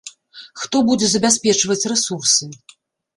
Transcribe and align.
Хто 0.61 0.79
будзе 0.87 1.09
забяспечваць 1.11 1.87
рэсурсы? 1.91 2.49